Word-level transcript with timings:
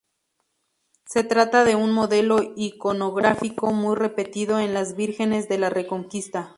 Se 1.05 1.23
trata 1.23 1.63
de 1.63 1.75
un 1.75 1.91
modelo 1.91 2.53
iconográfico 2.55 3.71
muy 3.71 3.95
repetido 3.95 4.57
en 4.57 4.73
las 4.73 4.95
vírgenes 4.95 5.47
de 5.47 5.59
la 5.59 5.69
Reconquista. 5.69 6.49